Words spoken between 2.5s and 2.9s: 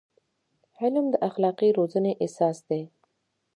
دی.